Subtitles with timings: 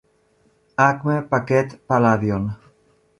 [0.85, 2.49] Acme paquet Palladion.